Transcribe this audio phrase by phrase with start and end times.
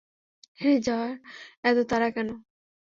[0.59, 1.13] হেরে যাওয়ার
[1.63, 2.29] এতো তাড়া কেন?